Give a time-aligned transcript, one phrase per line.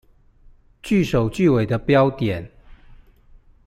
[0.81, 2.51] 句首句尾的標點